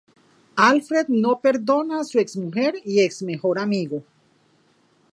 Alfred 0.67 1.11
no 1.25 1.35
perdona 1.43 1.99
a 1.99 2.03
su 2.03 2.17
ex-mujer 2.17 2.73
y 2.83 3.01
ex-mejor 3.01 3.59
amigo. 3.59 4.01